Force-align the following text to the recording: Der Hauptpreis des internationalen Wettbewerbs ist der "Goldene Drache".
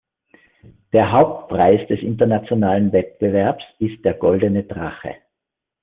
Der 0.93 1.11
Hauptpreis 1.11 1.85
des 1.87 1.99
internationalen 2.01 2.91
Wettbewerbs 2.91 3.63
ist 3.77 4.03
der 4.03 4.15
"Goldene 4.15 4.63
Drache". 4.63 5.17